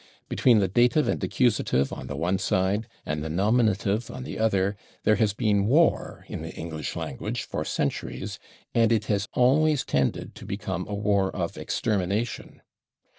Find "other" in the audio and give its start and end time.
4.39-4.75